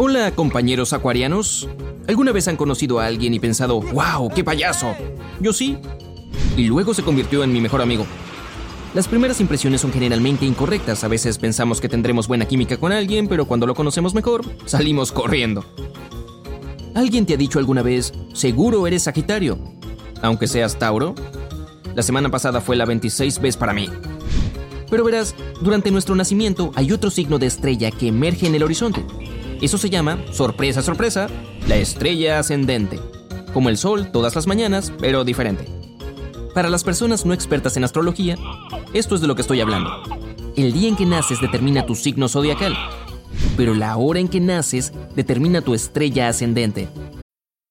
Hola, 0.00 0.30
compañeros 0.30 0.92
acuarianos. 0.92 1.68
¿Alguna 2.06 2.30
vez 2.30 2.46
han 2.46 2.56
conocido 2.56 3.00
a 3.00 3.06
alguien 3.06 3.34
y 3.34 3.40
pensado, 3.40 3.80
wow, 3.80 4.30
qué 4.32 4.44
payaso? 4.44 4.94
Yo 5.40 5.52
sí. 5.52 5.76
Y 6.56 6.66
luego 6.68 6.94
se 6.94 7.02
convirtió 7.02 7.42
en 7.42 7.52
mi 7.52 7.60
mejor 7.60 7.82
amigo. 7.82 8.06
Las 8.94 9.08
primeras 9.08 9.40
impresiones 9.40 9.80
son 9.80 9.92
generalmente 9.92 10.46
incorrectas. 10.46 11.02
A 11.02 11.08
veces 11.08 11.36
pensamos 11.38 11.80
que 11.80 11.88
tendremos 11.88 12.28
buena 12.28 12.46
química 12.46 12.76
con 12.76 12.92
alguien, 12.92 13.26
pero 13.26 13.46
cuando 13.46 13.66
lo 13.66 13.74
conocemos 13.74 14.14
mejor, 14.14 14.44
salimos 14.66 15.10
corriendo. 15.10 15.64
¿Alguien 16.94 17.26
te 17.26 17.34
ha 17.34 17.36
dicho 17.36 17.58
alguna 17.58 17.82
vez, 17.82 18.12
seguro 18.34 18.86
eres 18.86 19.02
Sagitario? 19.02 19.58
Aunque 20.22 20.46
seas 20.46 20.78
Tauro. 20.78 21.16
La 21.96 22.04
semana 22.04 22.30
pasada 22.30 22.60
fue 22.60 22.76
la 22.76 22.84
26 22.84 23.40
vez 23.40 23.56
para 23.56 23.72
mí. 23.72 23.88
Pero 24.88 25.02
verás, 25.02 25.34
durante 25.60 25.90
nuestro 25.90 26.14
nacimiento 26.14 26.70
hay 26.76 26.92
otro 26.92 27.10
signo 27.10 27.40
de 27.40 27.46
estrella 27.46 27.90
que 27.90 28.06
emerge 28.06 28.46
en 28.46 28.54
el 28.54 28.62
horizonte. 28.62 29.04
Eso 29.60 29.76
se 29.76 29.90
llama, 29.90 30.18
sorpresa, 30.30 30.82
sorpresa, 30.82 31.28
la 31.66 31.76
estrella 31.76 32.38
ascendente. 32.38 33.00
Como 33.52 33.68
el 33.68 33.76
sol 33.76 34.12
todas 34.12 34.36
las 34.36 34.46
mañanas, 34.46 34.92
pero 35.00 35.24
diferente. 35.24 35.64
Para 36.54 36.70
las 36.70 36.84
personas 36.84 37.26
no 37.26 37.34
expertas 37.34 37.76
en 37.76 37.84
astrología, 37.84 38.36
esto 38.92 39.14
es 39.14 39.20
de 39.20 39.26
lo 39.26 39.34
que 39.34 39.42
estoy 39.42 39.60
hablando. 39.60 39.90
El 40.56 40.72
día 40.72 40.88
en 40.88 40.96
que 40.96 41.06
naces 41.06 41.40
determina 41.40 41.86
tu 41.86 41.94
signo 41.94 42.28
zodiacal, 42.28 42.76
pero 43.56 43.74
la 43.74 43.96
hora 43.96 44.20
en 44.20 44.28
que 44.28 44.40
naces 44.40 44.92
determina 45.16 45.60
tu 45.60 45.74
estrella 45.74 46.28
ascendente. 46.28 46.88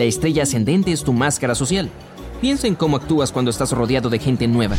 La 0.00 0.06
estrella 0.06 0.44
ascendente 0.44 0.92
es 0.92 1.04
tu 1.04 1.12
máscara 1.12 1.54
social. 1.54 1.90
Piensa 2.40 2.66
en 2.66 2.74
cómo 2.74 2.96
actúas 2.96 3.32
cuando 3.32 3.50
estás 3.50 3.72
rodeado 3.72 4.08
de 4.08 4.18
gente 4.18 4.48
nueva. 4.48 4.74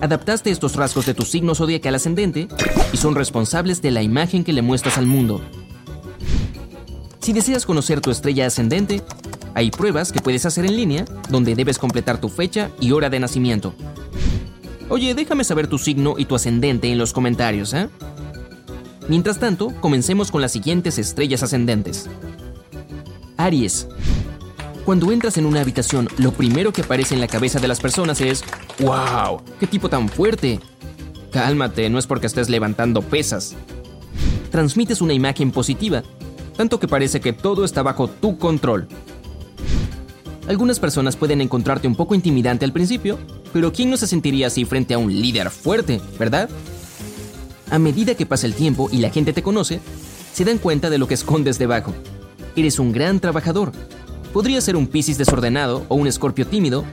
Adaptaste 0.00 0.50
estos 0.50 0.74
rasgos 0.74 1.06
de 1.06 1.14
tu 1.14 1.22
signo 1.22 1.54
zodiacal 1.54 1.94
ascendente 1.94 2.48
y 2.92 2.96
son 2.96 3.14
responsables 3.14 3.82
de 3.82 3.92
la 3.92 4.02
imagen 4.02 4.42
que 4.42 4.52
le 4.52 4.62
muestras 4.62 4.98
al 4.98 5.06
mundo. 5.06 5.40
Si 7.20 7.32
deseas 7.32 7.64
conocer 7.64 8.00
tu 8.00 8.10
estrella 8.10 8.46
ascendente, 8.46 9.00
hay 9.54 9.70
pruebas 9.70 10.10
que 10.10 10.20
puedes 10.20 10.44
hacer 10.44 10.66
en 10.66 10.74
línea 10.74 11.04
donde 11.30 11.54
debes 11.54 11.78
completar 11.78 12.20
tu 12.20 12.28
fecha 12.28 12.72
y 12.80 12.90
hora 12.90 13.08
de 13.08 13.20
nacimiento. 13.20 13.74
Oye, 14.88 15.14
déjame 15.14 15.44
saber 15.44 15.68
tu 15.68 15.78
signo 15.78 16.16
y 16.18 16.24
tu 16.24 16.34
ascendente 16.34 16.90
en 16.90 16.98
los 16.98 17.12
comentarios, 17.12 17.74
¿eh? 17.74 17.88
Mientras 19.08 19.38
tanto, 19.38 19.72
comencemos 19.80 20.32
con 20.32 20.40
las 20.40 20.50
siguientes 20.50 20.98
estrellas 20.98 21.44
ascendentes. 21.44 22.10
Aries. 23.36 23.86
Cuando 24.86 25.10
entras 25.10 25.36
en 25.36 25.46
una 25.46 25.62
habitación, 25.62 26.08
lo 26.16 26.30
primero 26.30 26.72
que 26.72 26.82
aparece 26.82 27.12
en 27.12 27.20
la 27.20 27.26
cabeza 27.26 27.58
de 27.58 27.66
las 27.66 27.80
personas 27.80 28.20
es, 28.20 28.44
¡Wow! 28.78 29.42
¡Qué 29.58 29.66
tipo 29.66 29.88
tan 29.88 30.08
fuerte! 30.08 30.60
Cálmate, 31.32 31.90
no 31.90 31.98
es 31.98 32.06
porque 32.06 32.28
estés 32.28 32.48
levantando 32.48 33.02
pesas. 33.02 33.56
Transmites 34.52 35.00
una 35.00 35.12
imagen 35.12 35.50
positiva, 35.50 36.04
tanto 36.56 36.78
que 36.78 36.86
parece 36.86 37.20
que 37.20 37.32
todo 37.32 37.64
está 37.64 37.82
bajo 37.82 38.06
tu 38.06 38.38
control. 38.38 38.86
Algunas 40.46 40.78
personas 40.78 41.16
pueden 41.16 41.40
encontrarte 41.40 41.88
un 41.88 41.96
poco 41.96 42.14
intimidante 42.14 42.64
al 42.64 42.72
principio, 42.72 43.18
pero 43.52 43.72
¿quién 43.72 43.90
no 43.90 43.96
se 43.96 44.06
sentiría 44.06 44.46
así 44.46 44.64
frente 44.64 44.94
a 44.94 44.98
un 44.98 45.12
líder 45.12 45.50
fuerte, 45.50 46.00
verdad? 46.16 46.48
A 47.72 47.80
medida 47.80 48.14
que 48.14 48.24
pasa 48.24 48.46
el 48.46 48.54
tiempo 48.54 48.88
y 48.92 48.98
la 48.98 49.10
gente 49.10 49.32
te 49.32 49.42
conoce, 49.42 49.80
se 50.32 50.44
dan 50.44 50.58
cuenta 50.58 50.90
de 50.90 50.98
lo 50.98 51.08
que 51.08 51.14
escondes 51.14 51.58
debajo. 51.58 51.92
Eres 52.54 52.78
un 52.78 52.92
gran 52.92 53.18
trabajador. 53.18 53.72
Podría 54.32 54.60
ser 54.60 54.76
un 54.76 54.86
Piscis 54.86 55.18
desordenado 55.18 55.84
o 55.88 55.94
un 55.94 56.06
Escorpio 56.06 56.46
tímido, 56.46 56.84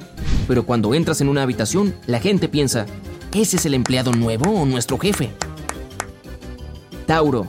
pero 0.48 0.66
cuando 0.66 0.94
entras 0.94 1.22
en 1.22 1.30
una 1.30 1.44
habitación, 1.44 1.94
la 2.08 2.20
gente 2.20 2.48
piensa, 2.48 2.86
¿ese 3.34 3.58
es 3.58 3.66
el 3.66 3.74
empleado 3.74 4.12
nuevo 4.12 4.50
o 4.52 4.66
nuestro 4.66 4.98
jefe? 4.98 5.32
Tauro. 7.06 7.48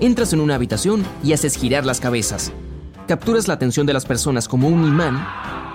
Entras 0.00 0.32
en 0.32 0.40
una 0.40 0.54
habitación 0.54 1.04
y 1.22 1.32
haces 1.32 1.56
girar 1.56 1.84
las 1.84 2.00
cabezas. 2.00 2.52
Capturas 3.06 3.48
la 3.48 3.54
atención 3.54 3.86
de 3.86 3.92
las 3.92 4.04
personas 4.04 4.48
como 4.48 4.68
un 4.68 4.86
imán, 4.86 5.26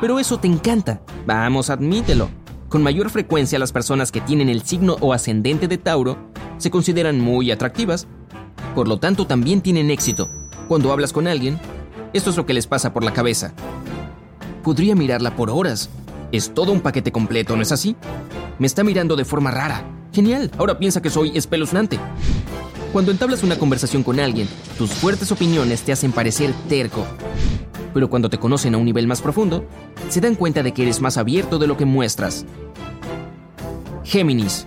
pero 0.01 0.19
eso 0.19 0.39
te 0.39 0.47
encanta. 0.47 1.01
Vamos, 1.25 1.69
admítelo. 1.69 2.29
Con 2.69 2.84
mayor 2.84 3.09
frecuencia 3.09 3.59
las 3.59 3.72
personas 3.72 4.11
que 4.11 4.22
tienen 4.22 4.49
el 4.49 4.63
signo 4.63 4.97
o 4.99 5.13
ascendente 5.13 5.67
de 5.67 5.78
Tauro 5.78 6.17
se 6.57 6.72
consideran 6.72 7.19
muy 7.19 7.51
atractivas, 7.51 8.07
por 8.75 8.88
lo 8.88 8.99
tanto 8.99 9.28
también 9.28 9.61
tienen 9.61 9.91
éxito. 9.91 10.29
Cuando 10.67 10.91
hablas 10.91 11.13
con 11.13 11.28
alguien, 11.28 11.59
esto 12.13 12.29
es 12.29 12.38
lo 12.38 12.45
que 12.45 12.53
les 12.53 12.68
pasa 12.68 12.94
por 12.94 13.03
la 13.03 13.13
cabeza. 13.13 13.53
Podría 14.63 14.95
mirarla 14.95 15.35
por 15.35 15.50
horas. 15.50 15.90
Es 16.31 16.53
todo 16.53 16.72
un 16.72 16.81
paquete 16.81 17.12
completo, 17.12 17.56
¿no 17.56 17.62
es 17.62 17.72
así? 17.72 17.95
Me 18.59 18.68
está 18.68 18.84
mirando 18.84 19.16
de 19.16 19.25
forma 19.25 19.51
rara. 19.51 19.84
Genial, 20.13 20.51
ahora 20.57 20.78
piensa 20.78 21.01
que 21.01 21.09
soy 21.09 21.38
espeluznante. 21.38 22.00
Cuando 22.91 23.12
entablas 23.12 23.44
una 23.44 23.57
conversación 23.57 24.03
con 24.03 24.19
alguien, 24.19 24.47
tus 24.78 24.91
fuertes 24.91 25.31
opiniones 25.31 25.84
te 25.84 25.91
hacen 25.91 26.12
parecer 26.12 26.53
terco. 26.67 27.06
Pero 27.94 28.09
cuando 28.09 28.29
te 28.29 28.40
conocen 28.40 28.75
a 28.75 28.78
un 28.78 28.85
nivel 28.85 29.07
más 29.07 29.22
profundo, 29.22 29.66
se 30.09 30.22
dan 30.22 30.35
cuenta 30.35 30.63
de 30.63 30.73
que 30.73 30.84
eres 30.84 31.01
más 31.01 31.17
abierto 31.17 31.59
de 31.59 31.67
lo 31.67 31.78
que 31.78 31.85
muestras. 31.85 32.46
Géminis. 34.03 34.66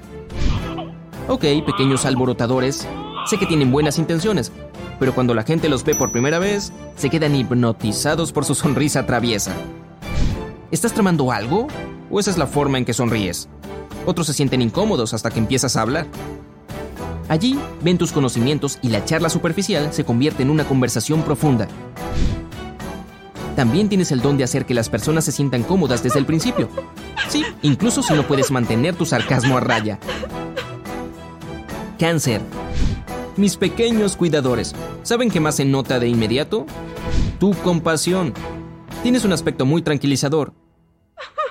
Ok, 1.28 1.44
pequeños 1.64 2.04
alborotadores, 2.04 2.86
sé 3.26 3.38
que 3.38 3.46
tienen 3.46 3.70
buenas 3.70 3.98
intenciones, 3.98 4.52
pero 5.00 5.14
cuando 5.14 5.34
la 5.34 5.42
gente 5.42 5.70
los 5.70 5.82
ve 5.82 5.94
por 5.94 6.12
primera 6.12 6.38
vez, 6.38 6.72
se 6.94 7.08
quedan 7.08 7.34
hipnotizados 7.34 8.32
por 8.32 8.44
su 8.44 8.54
sonrisa 8.54 9.06
traviesa. 9.06 9.52
¿Estás 10.70 10.92
tramando 10.92 11.32
algo? 11.32 11.66
¿O 12.10 12.20
esa 12.20 12.30
es 12.30 12.38
la 12.38 12.46
forma 12.46 12.76
en 12.76 12.84
que 12.84 12.92
sonríes? 12.92 13.48
Otros 14.04 14.26
se 14.26 14.34
sienten 14.34 14.60
incómodos 14.60 15.14
hasta 15.14 15.30
que 15.30 15.38
empiezas 15.38 15.76
a 15.76 15.82
hablar. 15.82 16.06
Allí 17.28 17.58
ven 17.82 17.96
tus 17.96 18.12
conocimientos 18.12 18.78
y 18.82 18.90
la 18.90 19.04
charla 19.04 19.30
superficial 19.30 19.92
se 19.92 20.04
convierte 20.04 20.42
en 20.42 20.50
una 20.50 20.64
conversación 20.64 21.22
profunda. 21.22 21.66
También 23.56 23.88
tienes 23.88 24.12
el 24.12 24.20
don 24.20 24.36
de 24.36 24.44
hacer 24.44 24.66
que 24.66 24.74
las 24.74 24.90
personas 24.90 25.24
se 25.24 25.32
sientan 25.32 25.62
cómodas 25.62 26.02
desde 26.02 26.18
el 26.18 26.26
principio. 26.26 26.68
Sí, 27.28 27.44
incluso 27.62 28.02
si 28.02 28.12
no 28.12 28.26
puedes 28.26 28.50
mantener 28.50 28.96
tu 28.96 29.06
sarcasmo 29.06 29.56
a 29.56 29.60
raya. 29.60 29.98
Cáncer. 31.98 32.42
Mis 33.36 33.56
pequeños 33.56 34.16
cuidadores, 34.16 34.74
¿saben 35.02 35.30
qué 35.30 35.40
más 35.40 35.56
se 35.56 35.64
nota 35.64 35.98
de 35.98 36.08
inmediato? 36.08 36.66
Tu 37.38 37.54
compasión. 37.54 38.34
Tienes 39.02 39.24
un 39.24 39.32
aspecto 39.32 39.64
muy 39.64 39.82
tranquilizador, 39.82 40.52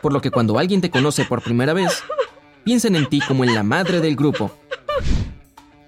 por 0.01 0.13
lo 0.13 0.21
que 0.21 0.29
cuando 0.29 0.59
alguien 0.59 0.81
te 0.81 0.91
conoce 0.91 1.25
por 1.25 1.41
primera 1.41 1.73
vez, 1.73 2.03
piensan 2.63 2.95
en 2.95 3.07
ti 3.07 3.21
como 3.25 3.43
en 3.43 3.55
la 3.55 3.63
madre 3.63 4.01
del 4.01 4.15
grupo. 4.15 4.51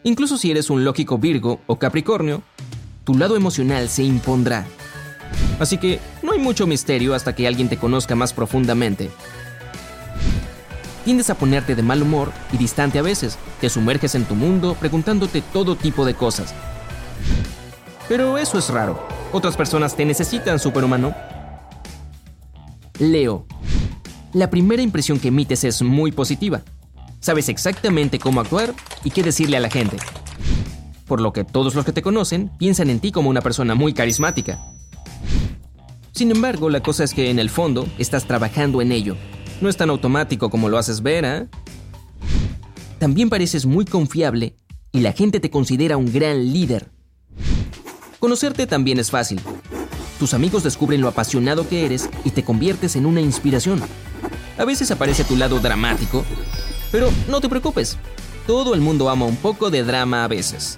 Incluso 0.04 0.38
si 0.38 0.50
eres 0.50 0.70
un 0.70 0.84
lógico 0.84 1.18
Virgo 1.18 1.60
o 1.68 1.78
Capricornio, 1.78 2.42
tu 3.04 3.16
lado 3.16 3.36
emocional 3.36 3.90
se 3.90 4.04
impondrá. 4.04 4.66
Así 5.60 5.78
que 5.78 6.00
no 6.24 6.32
hay 6.32 6.40
mucho 6.40 6.66
misterio 6.66 7.14
hasta 7.14 7.36
que 7.36 7.48
alguien 7.48 7.70
te 7.70 7.78
conozca 7.78 8.16
más 8.16 8.34
profundamente. 8.34 9.12
Tiendes 11.04 11.32
a 11.32 11.36
ponerte 11.36 11.74
de 11.76 11.82
mal 11.82 12.04
humor 12.04 12.32
y 12.52 12.58
distante 12.58 13.00
a 13.00 13.02
veces. 13.02 13.38
Te 13.60 13.70
sumerges 13.70 14.14
en 14.14 14.26
tu 14.26 14.36
mundo 14.36 14.76
preguntándote 14.80 15.42
todo 15.42 15.76
tipo 15.76 16.06
de 16.06 16.14
cosas. 16.14 16.54
Pero 18.08 18.38
eso 18.38 18.60
es 18.60 18.70
raro. 18.70 19.08
Otras 19.32 19.58
personas 19.58 19.96
te 19.96 20.06
necesitan, 20.06 20.60
superhumano. 20.60 21.16
Leo. 23.00 23.48
La 24.34 24.50
primera 24.50 24.84
impresión 24.84 25.20
que 25.20 25.30
emites 25.30 25.64
es 25.64 25.82
muy 25.82 26.12
positiva. 26.12 26.62
Sabes 27.20 27.50
exactamente 27.50 28.20
cómo 28.20 28.40
actuar 28.40 28.74
y 29.04 29.10
qué 29.10 29.24
decirle 29.24 29.58
a 29.58 29.62
la 29.62 29.70
gente. 29.70 29.98
Por 31.08 31.20
lo 31.20 31.34
que 31.34 31.44
todos 31.44 31.74
los 31.74 31.84
que 31.84 31.94
te 31.94 32.04
conocen 32.04 32.52
piensan 32.60 32.90
en 32.92 33.00
ti 33.00 33.12
como 33.12 33.30
una 33.30 33.42
persona 33.42 33.74
muy 33.74 33.94
carismática. 33.94 34.60
Sin 36.12 36.30
embargo, 36.30 36.70
la 36.70 36.82
cosa 36.82 37.04
es 37.04 37.14
que 37.14 37.32
en 37.32 37.40
el 37.40 37.50
fondo 37.50 37.88
estás 37.98 38.26
trabajando 38.26 38.82
en 38.82 38.92
ello 38.92 39.18
no 39.62 39.70
es 39.70 39.78
tan 39.78 39.90
automático 39.90 40.50
como 40.50 40.70
lo 40.70 40.78
haces 40.78 41.02
ver, 41.02 41.26
¿eh? 41.26 41.48
También 43.00 43.30
pareces 43.30 43.66
muy 43.66 43.86
confiable 43.86 44.56
y 44.92 45.00
la 45.00 45.14
gente 45.14 45.40
te 45.40 45.50
considera 45.50 45.98
un 45.98 46.12
gran 46.12 46.52
líder. 46.52 46.90
Conocerte 48.20 48.68
también 48.68 49.00
es 49.00 49.10
fácil. 49.10 49.42
Tus 50.20 50.34
amigos 50.34 50.64
descubren 50.64 51.02
lo 51.02 51.08
apasionado 51.08 51.68
que 51.68 51.86
eres 51.86 52.10
y 52.24 52.30
te 52.30 52.44
conviertes 52.44 52.96
en 52.96 53.06
una 53.06 53.22
inspiración. 53.22 53.82
A 54.58 54.66
veces 54.66 54.92
aparece 54.92 55.24
tu 55.24 55.36
lado 55.36 55.60
dramático, 55.60 56.24
pero 56.92 57.10
no 57.28 57.42
te 57.42 57.50
preocupes. 57.50 57.98
Todo 58.46 58.76
el 58.76 58.82
mundo 58.82 59.10
ama 59.10 59.26
un 59.26 59.38
poco 59.38 59.72
de 59.72 59.84
drama 59.84 60.24
a 60.24 60.28
veces. 60.28 60.78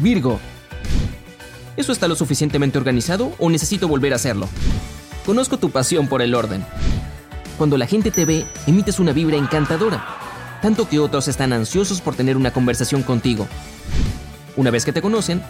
Virgo. 0.00 0.40
¿Eso 1.76 1.92
está 1.92 2.08
lo 2.08 2.16
suficientemente 2.16 2.78
organizado 2.78 3.32
o 3.38 3.50
necesito 3.50 3.86
volver 3.86 4.14
a 4.14 4.16
hacerlo? 4.16 4.48
Conozco 5.26 5.58
tu 5.58 5.70
pasión 5.70 6.08
por 6.08 6.22
el 6.22 6.34
orden. 6.34 6.64
Cuando 7.58 7.76
la 7.76 7.86
gente 7.86 8.10
te 8.10 8.24
ve, 8.24 8.46
emites 8.66 8.98
una 8.98 9.12
vibra 9.12 9.36
encantadora, 9.36 10.02
tanto 10.62 10.88
que 10.88 10.98
otros 10.98 11.28
están 11.28 11.52
ansiosos 11.52 12.00
por 12.00 12.14
tener 12.14 12.38
una 12.38 12.50
conversación 12.50 13.02
contigo. 13.02 13.46
Una 14.56 14.70
vez 14.70 14.86
que 14.86 14.92
te 14.92 15.02
conocen, 15.02 15.42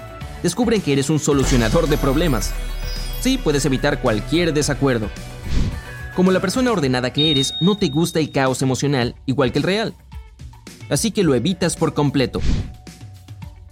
descubren 0.43 0.83
que 0.83 0.93
eres 0.95 1.11
un 1.11 1.21
solucionador 1.21 1.89
de 1.89 1.97
problemas. 1.97 2.51
Sí, 3.21 3.39
puedes 3.39 3.65
evitar 3.65 4.01
cualquier 4.01 4.53
desacuerdo. 4.53 5.09
Como 6.17 6.33
la 6.33 6.41
persona 6.41 6.73
ordenada 6.73 7.13
que 7.13 7.31
eres, 7.31 7.55
no 7.61 7.79
te 7.79 7.89
gusta 7.89 8.19
el 8.19 8.33
caos 8.33 8.63
emocional 8.63 9.15
igual 9.27 9.53
que 9.53 9.59
el 9.59 9.65
real. 9.65 9.95
Así 10.89 11.13
que 11.13 11.23
lo 11.23 11.37
evitas 11.37 11.77
por 11.77 11.95
completo. 11.95 12.41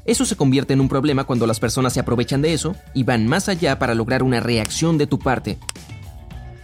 Eso 0.08 0.24
se 0.24 0.36
convierte 0.36 0.72
en 0.72 0.80
un 0.80 0.88
problema 0.88 1.24
cuando 1.24 1.46
las 1.46 1.60
personas 1.60 1.92
se 1.92 2.00
aprovechan 2.00 2.40
de 2.40 2.54
eso 2.54 2.74
y 2.94 3.02
van 3.02 3.26
más 3.26 3.50
allá 3.50 3.78
para 3.78 3.94
lograr 3.94 4.22
una 4.22 4.40
reacción 4.40 4.96
de 4.96 5.06
tu 5.06 5.18
parte. 5.18 5.58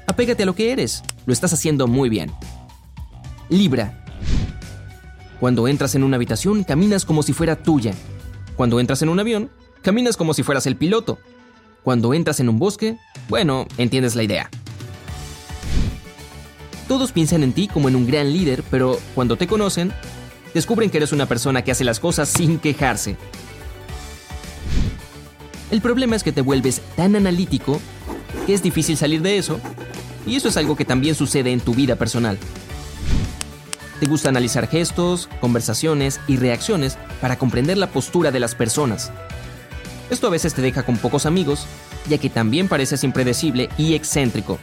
Apégate 0.06 0.44
a 0.44 0.46
lo 0.46 0.55
que 0.55 0.73
eres, 0.73 1.02
lo 1.26 1.32
estás 1.35 1.52
haciendo 1.52 1.87
muy 1.87 2.08
bien. 2.08 2.32
Libra. 3.50 4.02
Cuando 5.41 5.69
entras 5.69 5.94
en 5.94 6.05
una 6.05 6.17
habitación, 6.17 6.64
caminas 6.64 7.05
como 7.05 7.23
si 7.23 7.35
fuera 7.35 7.62
tuya. 7.62 7.93
Cuando 8.56 8.81
entras 8.81 9.02
en 9.02 9.11
un 9.11 9.20
avión, 9.20 9.50
caminas 9.82 10.17
como 10.17 10.32
si 10.32 10.43
fueras 10.43 10.67
el 10.67 10.76
piloto. 10.76 11.19
Cuando 11.82 12.14
entras 12.14 12.41
en 12.41 12.49
un 12.49 12.58
bosque, 12.58 12.96
bueno, 13.29 13.67
entiendes 13.76 14.17
la 14.17 14.23
idea. 14.23 14.49
Todos 16.88 17.12
piensan 17.12 17.43
en 17.43 17.52
ti 17.52 17.69
como 17.69 17.91
en 17.91 17.96
un 17.96 18.06
gran 18.06 18.32
líder, 18.32 18.64
pero 18.70 18.99
cuando 19.14 19.37
te 19.37 19.46
conocen, 19.46 19.93
descubren 20.55 20.89
que 20.89 20.99
eres 20.99 21.12
una 21.12 21.27
persona 21.27 21.62
que 21.62 21.73
hace 21.73 21.85
las 21.85 22.01
cosas 22.01 22.29
sin 22.29 22.59
quejarse. 22.59 23.17
El 25.71 25.81
problema 25.81 26.15
es 26.15 26.23
que 26.23 26.33
te 26.33 26.41
vuelves 26.41 26.81
tan 26.97 27.17
analítico 27.17 27.81
que 28.47 28.55
es 28.55 28.62
difícil 28.62 28.97
salir 28.97 29.23
de 29.23 29.39
eso, 29.39 29.61
y 30.27 30.37
eso 30.37 30.49
es 30.49 30.56
algo 30.56 30.77
que 30.77 30.85
también 30.85 31.15
sucede 31.15 31.53
en 31.53 31.61
tu 31.61 31.75
vida 31.75 31.97
personal. 31.97 32.39
Te 34.01 34.06
gusta 34.06 34.29
analizar 34.29 34.69
gestos, 34.69 35.29
conversaciones 35.41 36.21
y 36.27 36.37
reacciones 36.37 36.99
para 37.21 37.39
comprender 37.39 37.79
la 37.79 37.89
postura 37.89 38.31
de 38.31 38.41
las 38.41 38.55
personas. 38.55 39.12
Esto 40.11 40.27
a 40.27 40.31
veces 40.31 40.55
te 40.55 40.62
deja 40.62 40.83
con 40.83 40.99
pocos 40.99 41.27
amigos, 41.27 41.67
ya 42.09 42.19
que 42.19 42.29
también 42.29 42.69
pareces 42.69 43.05
impredecible 43.05 43.69
y 43.79 43.95
excéntrico. 43.95 44.59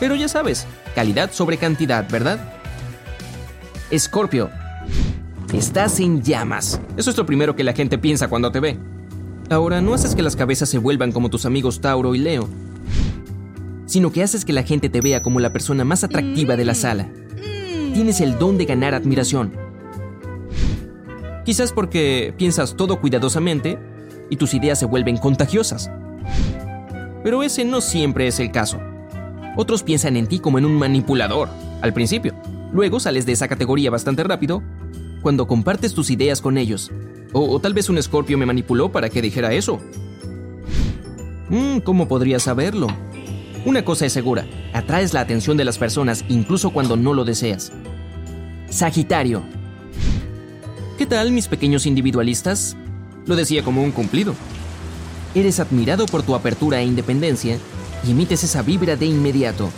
Pero 0.00 0.14
ya 0.14 0.28
sabes, 0.28 0.66
calidad 0.94 1.32
sobre 1.32 1.56
cantidad, 1.56 2.08
¿verdad? 2.08 2.52
Escorpio, 3.90 4.50
Estás 5.52 5.98
en 5.98 6.22
llamas. 6.22 6.78
Eso 6.98 7.10
es 7.10 7.16
lo 7.16 7.24
primero 7.24 7.56
que 7.56 7.64
la 7.64 7.72
gente 7.72 7.96
piensa 7.96 8.28
cuando 8.28 8.52
te 8.52 8.60
ve. 8.60 8.78
Ahora, 9.48 9.80
no 9.80 9.94
haces 9.94 10.14
que 10.14 10.22
las 10.22 10.36
cabezas 10.36 10.68
se 10.68 10.76
vuelvan 10.76 11.10
como 11.10 11.30
tus 11.30 11.46
amigos 11.46 11.80
Tauro 11.80 12.14
y 12.14 12.18
Leo, 12.18 12.46
sino 13.86 14.12
que 14.12 14.22
haces 14.22 14.44
que 14.44 14.52
la 14.52 14.62
gente 14.62 14.90
te 14.90 15.00
vea 15.00 15.22
como 15.22 15.40
la 15.40 15.50
persona 15.50 15.84
más 15.84 16.04
atractiva 16.04 16.54
de 16.56 16.66
la 16.66 16.74
sala. 16.74 17.08
Tienes 17.94 18.20
el 18.20 18.38
don 18.38 18.58
de 18.58 18.66
ganar 18.66 18.94
admiración. 18.94 19.52
Quizás 21.46 21.72
porque 21.72 22.34
piensas 22.36 22.76
todo 22.76 23.00
cuidadosamente 23.00 23.78
y 24.28 24.36
tus 24.36 24.52
ideas 24.52 24.78
se 24.78 24.84
vuelven 24.84 25.16
contagiosas. 25.16 25.90
Pero 27.24 27.42
ese 27.42 27.64
no 27.64 27.80
siempre 27.80 28.26
es 28.26 28.38
el 28.38 28.52
caso. 28.52 28.78
Otros 29.56 29.82
piensan 29.82 30.18
en 30.18 30.26
ti 30.26 30.40
como 30.40 30.58
en 30.58 30.66
un 30.66 30.74
manipulador, 30.74 31.48
al 31.80 31.94
principio. 31.94 32.34
Luego 32.70 33.00
sales 33.00 33.24
de 33.24 33.32
esa 33.32 33.48
categoría 33.48 33.90
bastante 33.90 34.22
rápido 34.24 34.62
cuando 35.22 35.46
compartes 35.46 35.94
tus 35.94 36.10
ideas 36.10 36.40
con 36.40 36.58
ellos. 36.58 36.90
O, 37.32 37.60
tal 37.60 37.74
vez 37.74 37.88
un 37.88 37.98
escorpio 37.98 38.38
me 38.38 38.46
manipuló 38.46 38.90
para 38.90 39.10
que 39.10 39.22
dijera 39.22 39.52
eso. 39.52 39.80
Mm, 41.50 41.78
¿Cómo 41.78 42.08
podría 42.08 42.38
saberlo? 42.38 42.86
Una 43.64 43.84
cosa 43.84 44.06
es 44.06 44.12
segura, 44.12 44.46
atraes 44.72 45.12
la 45.12 45.20
atención 45.20 45.56
de 45.56 45.64
las 45.64 45.78
personas 45.78 46.24
incluso 46.28 46.70
cuando 46.70 46.96
no 46.96 47.12
lo 47.14 47.24
deseas. 47.24 47.72
Sagitario. 48.70 49.42
¿Qué 50.96 51.06
tal, 51.06 51.32
mis 51.32 51.48
pequeños 51.48 51.86
individualistas? 51.86 52.76
Lo 53.26 53.36
decía 53.36 53.62
como 53.62 53.82
un 53.82 53.92
cumplido. 53.92 54.34
Eres 55.34 55.60
admirado 55.60 56.06
por 56.06 56.22
tu 56.22 56.34
apertura 56.34 56.80
e 56.80 56.84
independencia 56.84 57.58
y 58.06 58.12
emites 58.12 58.44
esa 58.44 58.62
vibra 58.62 58.96
de 58.96 59.06
inmediato. 59.06 59.70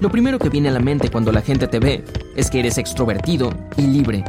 Lo 0.00 0.10
primero 0.10 0.38
que 0.38 0.50
viene 0.50 0.68
a 0.68 0.72
la 0.72 0.80
mente 0.80 1.10
cuando 1.10 1.32
la 1.32 1.40
gente 1.40 1.66
te 1.66 1.78
ve 1.78 2.04
es 2.36 2.50
que 2.50 2.60
eres 2.60 2.78
extrovertido 2.78 3.52
y 3.76 3.82
libre. 3.82 4.24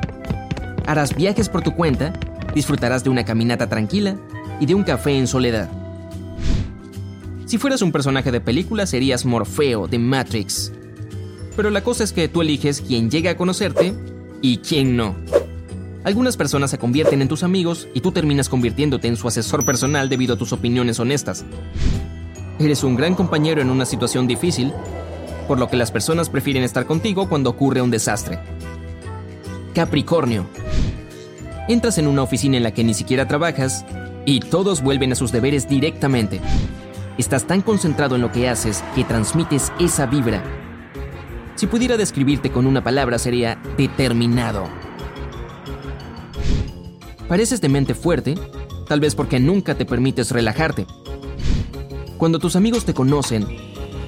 Harás 0.85 1.15
viajes 1.15 1.49
por 1.49 1.61
tu 1.61 1.73
cuenta, 1.75 2.13
disfrutarás 2.53 3.03
de 3.03 3.09
una 3.09 3.25
caminata 3.25 3.67
tranquila 3.67 4.17
y 4.59 4.65
de 4.65 4.75
un 4.75 4.83
café 4.83 5.17
en 5.17 5.27
soledad. 5.27 5.69
Si 7.45 7.57
fueras 7.57 7.81
un 7.81 7.91
personaje 7.91 8.31
de 8.31 8.41
película 8.41 8.85
serías 8.85 9.25
Morfeo 9.25 9.87
de 9.87 9.99
Matrix. 9.99 10.71
Pero 11.55 11.69
la 11.69 11.83
cosa 11.83 12.03
es 12.03 12.11
que 12.11 12.27
tú 12.27 12.41
eliges 12.41 12.81
quién 12.81 13.09
llega 13.09 13.31
a 13.31 13.37
conocerte 13.37 13.93
y 14.41 14.57
quién 14.57 14.95
no. 14.95 15.15
Algunas 16.03 16.37
personas 16.37 16.69
se 16.69 16.77
convierten 16.77 17.21
en 17.21 17.27
tus 17.27 17.43
amigos 17.43 17.87
y 17.93 18.01
tú 18.01 18.11
terminas 18.11 18.49
convirtiéndote 18.49 19.07
en 19.07 19.15
su 19.15 19.27
asesor 19.27 19.65
personal 19.65 20.09
debido 20.09 20.35
a 20.35 20.37
tus 20.37 20.53
opiniones 20.53 20.99
honestas. 20.99 21.45
Eres 22.59 22.83
un 22.83 22.95
gran 22.95 23.15
compañero 23.15 23.61
en 23.61 23.69
una 23.69 23.85
situación 23.85 24.27
difícil 24.27 24.71
por 25.47 25.59
lo 25.59 25.69
que 25.69 25.77
las 25.77 25.91
personas 25.91 26.29
prefieren 26.29 26.63
estar 26.63 26.85
contigo 26.85 27.29
cuando 27.29 27.49
ocurre 27.49 27.81
un 27.81 27.91
desastre. 27.91 28.39
Capricornio. 29.73 30.47
Entras 31.67 31.97
en 31.97 32.07
una 32.07 32.23
oficina 32.23 32.57
en 32.57 32.63
la 32.63 32.71
que 32.71 32.83
ni 32.83 32.93
siquiera 32.93 33.27
trabajas 33.27 33.85
y 34.25 34.39
todos 34.39 34.81
vuelven 34.81 35.11
a 35.11 35.15
sus 35.15 35.31
deberes 35.31 35.67
directamente. 35.67 36.39
Estás 37.17 37.45
tan 37.45 37.61
concentrado 37.61 38.15
en 38.15 38.21
lo 38.21 38.31
que 38.31 38.49
haces 38.49 38.83
que 38.93 39.03
transmites 39.03 39.71
esa 39.79 40.05
vibra. 40.05 40.43
Si 41.55 41.67
pudiera 41.67 41.97
describirte 41.97 42.51
con 42.51 42.67
una 42.67 42.83
palabra 42.83 43.17
sería 43.17 43.57
determinado. 43.77 44.65
Pareces 47.27 47.61
de 47.61 47.69
mente 47.69 47.95
fuerte, 47.95 48.35
tal 48.87 48.99
vez 48.99 49.15
porque 49.15 49.39
nunca 49.39 49.75
te 49.75 49.85
permites 49.85 50.31
relajarte. 50.31 50.85
Cuando 52.17 52.39
tus 52.39 52.55
amigos 52.55 52.85
te 52.85 52.93
conocen, 52.93 53.47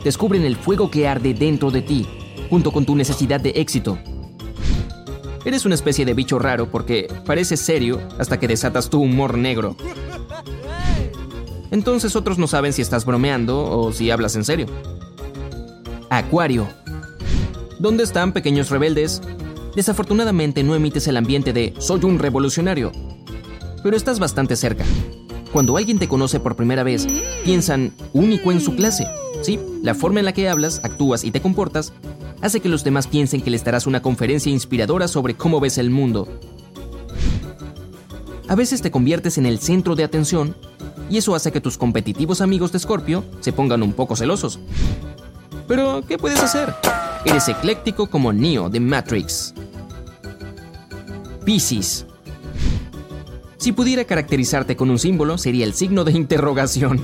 descubren 0.04 0.44
el 0.46 0.56
fuego 0.56 0.90
que 0.92 1.08
arde 1.08 1.34
dentro 1.34 1.72
de 1.72 1.82
ti, 1.82 2.08
junto 2.50 2.72
con 2.72 2.86
tu 2.86 2.96
necesidad 2.96 3.40
de 3.40 3.52
éxito. 3.52 3.98
Eres 5.46 5.66
una 5.66 5.76
especie 5.76 6.06
de 6.06 6.14
bicho 6.14 6.40
raro 6.40 6.70
porque 6.70 7.08
pareces 7.26 7.62
serio 7.62 8.02
hasta 8.20 8.40
que 8.40 8.48
desatas 8.48 8.90
tu 8.90 9.02
humor 9.02 9.38
negro. 9.38 9.76
Entonces 11.72 12.16
otros 12.16 12.38
no 12.38 12.48
saben 12.48 12.74
si 12.74 12.82
estás 12.82 13.06
bromeando 13.06 13.64
o 13.64 13.92
si 13.94 14.12
hablas 14.12 14.36
en 14.36 14.46
serio. 14.46 14.68
Acuario. 16.10 16.68
¿Dónde 17.80 18.04
están 18.04 18.34
pequeños 18.34 18.70
rebeldes? 18.70 19.22
Desafortunadamente 19.76 20.64
no 20.64 20.76
emites 20.76 21.08
el 21.08 21.18
ambiente 21.18 21.54
de 21.54 21.74
soy 21.78 22.04
un 22.04 22.18
revolucionario, 22.18 22.92
pero 23.84 23.96
estás 23.96 24.20
bastante 24.20 24.56
cerca. 24.56 24.84
Cuando 25.52 25.78
alguien 25.78 26.00
te 26.00 26.08
conoce 26.08 26.40
por 26.40 26.56
primera 26.56 26.84
vez, 26.84 27.08
piensan 27.46 27.94
único 28.14 28.52
en 28.52 28.60
su 28.60 28.76
clase. 28.76 29.06
La 29.82 29.96
forma 29.96 30.20
en 30.20 30.26
la 30.26 30.34
que 30.34 30.50
hablas, 30.50 30.82
actúas 30.84 31.24
y 31.24 31.32
te 31.32 31.42
comportas 31.42 31.94
hace 32.42 32.60
que 32.60 32.70
los 32.70 32.84
demás 32.84 33.08
piensen 33.08 33.42
que 33.42 33.50
les 33.50 33.64
darás 33.64 33.88
una 33.88 34.02
conferencia 34.02 34.52
inspiradora 34.52 35.08
sobre 35.08 35.36
cómo 35.36 35.60
ves 35.60 35.78
el 35.78 35.90
mundo. 35.90 36.28
A 38.48 38.56
veces 38.56 38.82
te 38.82 38.92
conviertes 38.92 39.38
en 39.38 39.46
el 39.46 39.60
centro 39.60 39.96
de 39.96 40.04
atención 40.04 40.56
y 41.10 41.18
eso 41.18 41.36
hace 41.36 41.52
que 41.52 41.62
tus 41.62 41.78
competitivos 41.78 42.42
amigos 42.42 42.72
de 42.72 42.80
Scorpio 42.80 43.24
se 43.40 43.54
pongan 43.54 43.84
un 43.84 43.94
poco 43.94 44.16
celosos. 44.16 44.60
Pero, 45.68 46.02
¿qué 46.08 46.18
puedes 46.18 46.42
hacer? 46.42 46.74
Eres 47.26 47.48
ecléctico 47.48 48.08
como 48.08 48.32
Neo 48.32 48.70
de 48.70 48.80
Matrix. 48.80 49.54
Piscis. 51.44 52.06
Si 53.58 53.72
pudiera 53.72 54.06
caracterizarte 54.06 54.76
con 54.76 54.90
un 54.90 55.00
símbolo, 55.00 55.38
sería 55.38 55.66
el 55.66 55.74
signo 55.74 56.04
de 56.04 56.14
interrogación. 56.14 57.04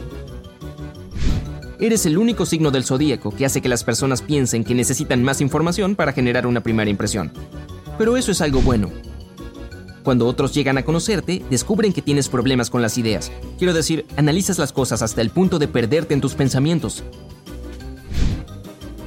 Eres 1.84 2.06
el 2.06 2.18
único 2.18 2.46
signo 2.46 2.72
del 2.72 2.86
zodíaco 2.86 3.36
que 3.36 3.46
hace 3.46 3.60
que 3.60 3.68
las 3.68 3.84
personas 3.84 4.22
piensen 4.22 4.64
que 4.64 4.74
necesitan 4.74 5.22
más 5.22 5.42
información 5.42 5.98
para 5.98 6.14
generar 6.14 6.48
una 6.48 6.64
primera 6.64 6.90
impresión. 6.90 7.34
Pero 7.98 8.16
eso 8.16 8.32
es 8.32 8.40
algo 8.40 8.62
bueno. 8.62 8.90
Cuando 10.02 10.26
otros 10.26 10.54
llegan 10.54 10.78
a 10.78 10.86
conocerte, 10.86 11.44
descubren 11.50 11.92
que 11.92 12.02
tienes 12.02 12.30
problemas 12.30 12.70
con 12.70 12.82
las 12.82 12.98
ideas. 12.98 13.34
Quiero 13.58 13.74
decir, 13.74 14.06
analizas 14.16 14.60
las 14.60 14.72
cosas 14.72 15.02
hasta 15.02 15.20
el 15.20 15.30
punto 15.30 15.60
de 15.60 15.68
perderte 15.68 16.14
en 16.14 16.22
tus 16.22 16.36
pensamientos. 16.36 17.04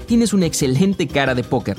Tienes 0.05 0.35
una 0.35 0.45
excelente 0.45 1.09
cara 1.09 1.35
de 1.35 1.45
póker. 1.45 1.79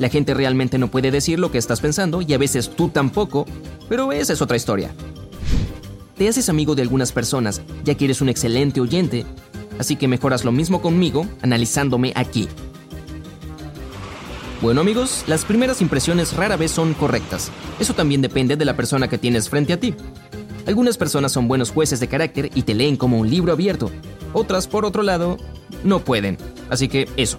La 0.00 0.08
gente 0.08 0.34
realmente 0.34 0.76
no 0.76 0.90
puede 0.90 1.12
decir 1.12 1.38
lo 1.38 1.52
que 1.52 1.58
estás 1.58 1.80
pensando 1.80 2.20
y 2.20 2.34
a 2.34 2.38
veces 2.38 2.68
tú 2.68 2.88
tampoco, 2.88 3.46
pero 3.88 4.10
esa 4.10 4.32
es 4.32 4.42
otra 4.42 4.56
historia. 4.56 4.92
Te 6.18 6.26
haces 6.26 6.48
amigo 6.48 6.74
de 6.74 6.82
algunas 6.82 7.12
personas 7.12 7.62
ya 7.84 7.94
que 7.94 8.06
eres 8.06 8.20
un 8.20 8.28
excelente 8.28 8.80
oyente, 8.80 9.24
así 9.78 9.96
que 9.96 10.08
mejoras 10.08 10.44
lo 10.44 10.52
mismo 10.52 10.80
conmigo 10.82 11.26
analizándome 11.42 12.12
aquí. 12.14 12.48
Bueno 14.60 14.80
amigos, 14.80 15.24
las 15.26 15.44
primeras 15.44 15.82
impresiones 15.82 16.36
rara 16.36 16.56
vez 16.56 16.70
son 16.70 16.94
correctas. 16.94 17.50
Eso 17.80 17.94
también 17.94 18.22
depende 18.22 18.56
de 18.56 18.64
la 18.64 18.76
persona 18.76 19.08
que 19.08 19.18
tienes 19.18 19.48
frente 19.48 19.72
a 19.72 19.80
ti. 19.80 19.94
Algunas 20.66 20.96
personas 20.96 21.32
son 21.32 21.48
buenos 21.48 21.72
jueces 21.72 21.98
de 21.98 22.06
carácter 22.06 22.50
y 22.54 22.62
te 22.62 22.74
leen 22.74 22.96
como 22.96 23.18
un 23.18 23.28
libro 23.28 23.52
abierto. 23.52 23.90
Otras, 24.32 24.68
por 24.68 24.84
otro 24.84 25.02
lado, 25.02 25.36
no 25.82 26.04
pueden. 26.04 26.38
Así 26.70 26.88
que 26.88 27.08
eso. 27.16 27.38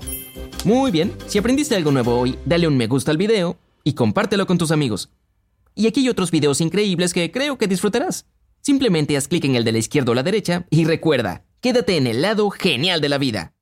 Muy 0.66 0.92
bien, 0.92 1.14
si 1.28 1.38
aprendiste 1.38 1.76
algo 1.76 1.92
nuevo 1.92 2.20
hoy, 2.20 2.38
dale 2.46 2.68
un 2.68 2.76
me 2.76 2.88
gusta 2.88 3.12
al 3.12 3.18
video 3.18 3.58
y 3.84 3.94
compártelo 3.94 4.46
con 4.46 4.58
tus 4.58 4.72
amigos. 4.72 5.10
Y 5.76 5.88
aquí 5.88 6.02
hay 6.02 6.10
otros 6.10 6.32
videos 6.32 6.62
increíbles 6.62 7.14
que 7.14 7.32
creo 7.32 7.58
que 7.58 7.68
disfrutarás. 7.68 8.26
Simplemente 8.62 9.18
haz 9.18 9.28
clic 9.28 9.46
en 9.46 9.56
el 9.56 9.64
de 9.64 9.72
la 9.72 9.78
izquierda 9.78 10.12
o 10.12 10.16
la 10.16 10.24
derecha 10.24 10.66
y 10.70 10.86
recuerda, 10.86 11.46
quédate 11.64 11.96
en 11.96 12.08
el 12.08 12.22
lado 12.22 12.50
genial 12.50 13.00
de 13.00 13.08
la 13.08 13.18
vida. 13.18 13.53